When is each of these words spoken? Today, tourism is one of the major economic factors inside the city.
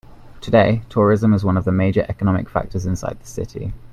Today, 0.41 0.81
tourism 0.89 1.31
is 1.31 1.43
one 1.45 1.57
of 1.57 1.63
the 1.63 1.71
major 1.71 2.03
economic 2.09 2.49
factors 2.49 2.87
inside 2.87 3.19
the 3.19 3.27
city. 3.27 3.71